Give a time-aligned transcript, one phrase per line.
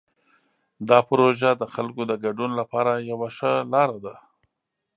[0.89, 4.15] دا پروژه د خلکو د ګډون لپاره یوه ښه لاره ده.